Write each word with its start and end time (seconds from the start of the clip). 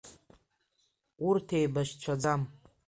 Урҭ 1.27 1.47
еибашьцәаӡам… 1.59 2.41